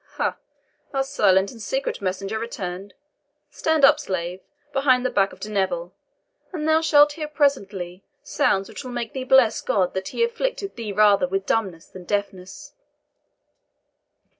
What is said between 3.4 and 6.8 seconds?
Stand up, slave, behind the back of De Neville, and